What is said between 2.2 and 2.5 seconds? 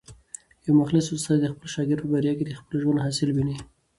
کي